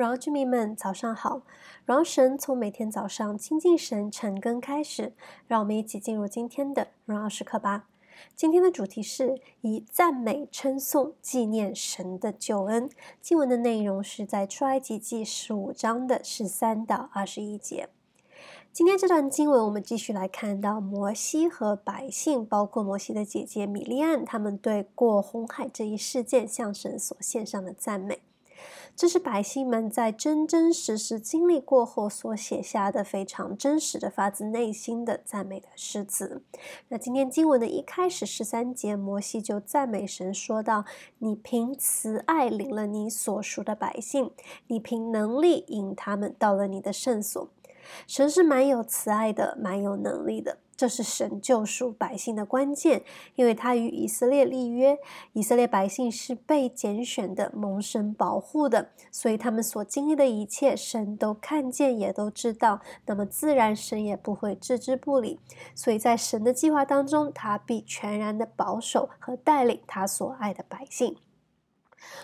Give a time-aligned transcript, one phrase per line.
[0.00, 1.42] 荣耀居民们，早上好！
[1.84, 5.12] 荣耀神从每天早上亲近神、晨更开始，
[5.46, 7.86] 让我们一起进入今天的荣耀时刻吧。
[8.34, 12.88] 今天的主题是以赞美称颂纪念神的救恩。
[13.20, 17.90] 经文的内容是在出埃及记十五章的十三到二十一节。
[18.72, 28.22] 今天这段经文，我们继续来看到摩西和百姓，包括摩西的姐姐米利暗，他们对过红海这一事件向神所献上的赞美。
[29.00, 36.42] 这是百姓们在真真实实经历过后所写下的非常真实的、发自内心的赞美的诗词。
[36.88, 40.84] 那今天经文的一开始十三节，摩西就赞美神，说道
[41.16, 44.32] ：“你凭慈爱领了你所属的百姓，
[44.66, 47.48] 你凭能力引他们到了你的圣所。”
[48.06, 50.58] 神是蛮有慈爱的，蛮有能力的。
[50.80, 53.02] 这是神救赎百姓的关键，
[53.34, 54.96] 因为他与以色列立约，
[55.34, 62.80] 以色列百姓是被拣选的、蒙神保护的，所以他们所经历的一切，神都看见，也都知道。
[63.04, 65.38] 那么自然，神也不会置之不理。
[65.74, 71.18] 所以在神的计划当中，他必全然的保守和带领他所爱的百姓。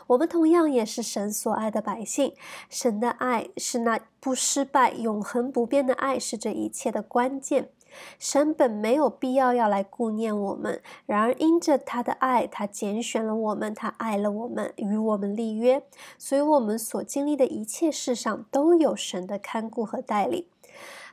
[0.06, 2.32] 我们同样也是神所爱的百姓，
[2.70, 7.68] 神的爱是那不失败、永恒不变的爱，是这一切的关键。
[8.18, 15.82] 神本没有必要要来顾念我们，然而因着他的爱，他拣选了我们，他爱了我们，与我们立约，
[16.18, 20.46] 所以我们所经历的一切事上都有神的看顾和带领。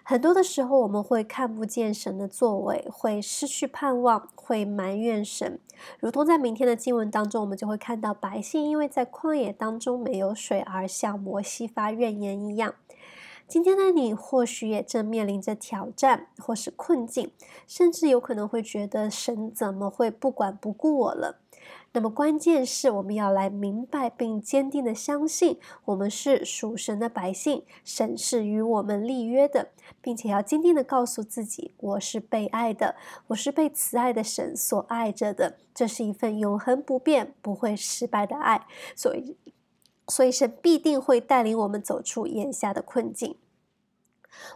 [0.05, 5.59] 很多的时候，我们会看不见神的作为，会失去盼望，会埋怨神。
[5.99, 12.75] 如同在明天的经文当中，我们就会看到百姓因为在旷野当中没有水而向摩西发怨言一样。
[13.47, 17.31] 今天的你或许也正面临着挑战或是困境，
[17.67, 21.39] 甚至有可能会觉得神怎么会不管不顾我了？
[21.95, 29.69] 那么关键是我们要来明白并坚定的相信，我们是属神的百姓，神是与我们立约的，
[30.01, 32.95] 并且要坚定的告诉自己，我是被爱的，
[33.27, 35.57] 我是被慈爱的神所爱着的。
[35.75, 38.65] 这是一份永恒不变、不会失败的爱，
[38.95, 39.37] 所以，
[40.07, 43.35] 所以神必定会带领我们走出眼下的困境。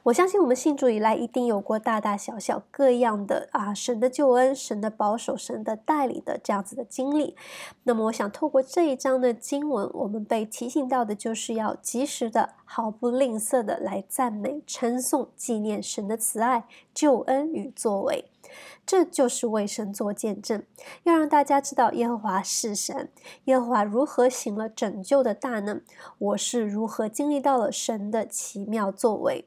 [0.04, 7.36] 我相信我们信主以来，一定有过大大小小各样的啊，神的救恩、神的保守、神的带领的这样子的经历。
[7.84, 18.26] 那么，我想透过这一章的经文，我们被提醒到的就是要及时的、毫不吝啬的来赞美、称颂、纪念神的慈爱、救恩与作为。
[18.86, 20.64] 这就是为神做见证，
[21.04, 23.10] 要让大家知道耶和华是神，
[23.46, 25.82] 耶和华如何行了拯救的大能，
[26.18, 29.46] 我是如何经历到了神的奇妙作为。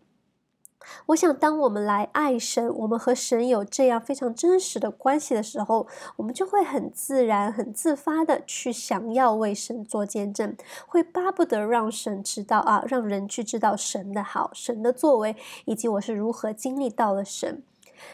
[1.07, 10.57] 我想，当我们来爱神，我们和神有这样非常真实的关系的时候，我们就会很自然、很自发的去想要为神做见证，
[10.87, 17.63] 会巴不得让神知道啊，让人去知道神的好、神的作为，以及我是如何经历到了神。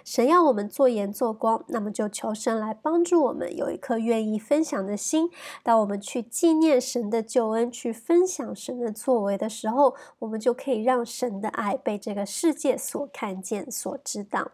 [0.04, 5.30] 神要我们做盐做光，那么就求神来帮助我们有一颗愿意分享的心。
[5.62, 14.50] 当我们去纪念神的救恩，去分享神的作为的时候，我们就可以让神的爱被这个世界所看见、所知道。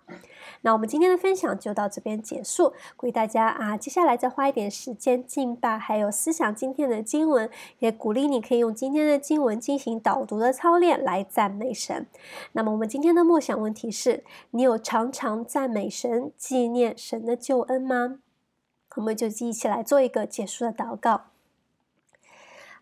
[0.63, 7.49] 那我们今天的分享就到这边结束，鼓励大家啊，接下来再花一点时间敬拜，还有思想今天的经文，
[7.79, 12.07] 也鼓励你可以用今天的经文进行导读的操练来赞美神。
[12.53, 18.19] 那么我们今天的默想问题是：你有常常常赞美神、纪念神的救恩吗？
[18.97, 21.27] 我们就一起来做一个结束的祷告。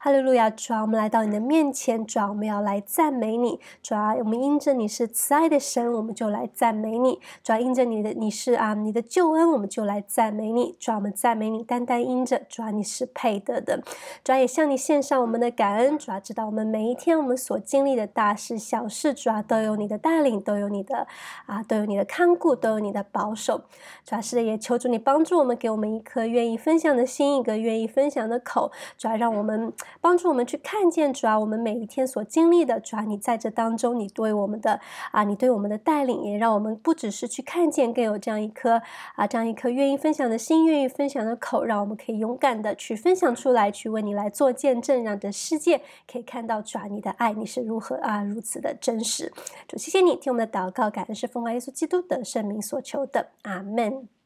[0.02, 13.82] 哈利路亚，主啊，我们来到你的面前，主啊，我们要来赞美你，主啊，我们因着你是慈爱的神，我们就来赞美你，主啊，因着你的你是啊，你的救恩，我们就来赞美你，主啊，我们赞美你，单单因着主啊，你是配得的，
[14.24, 21.06] 主啊，也向你献上我们的感恩，主啊，知道我们每一天我们所经历的大事小事，主啊，都有你的带领，都有你的
[21.44, 23.64] 啊，都有你的看顾，都有你的保守，
[24.06, 29.70] 主啊，是，也求主你帮助我们，给我们一颗愿意分享的心，一个愿意分享的口，主啊，让我们。
[30.00, 34.80] 帮助我们去看见主啊，我们每一天所经历的主啊，你在这当中，你对我们的
[35.12, 38.80] 啊，你对我们的带领，也让我们不只是去看见，更有这样一颗
[39.16, 49.32] 啊，这样一颗愿意分享的心，愿意分享的口，让我们可以勇敢的去分享出来，去为你来做见证，让这世界可以看到主啊，你的爱，你是如何啊，如此的真实。
[49.66, 54.19] 主，谢谢你听我们的祷告，感恩是奉耶稣基督的圣名所求的，阿门。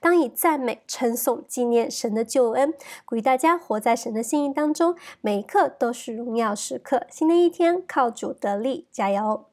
[0.00, 2.74] 当以赞美、称颂、纪念神的救恩，
[3.04, 7.06] 鼓励大家活在神的心意当中，每一刻都是荣耀时刻。
[7.10, 9.46] 新的一天，靠主得力，加油！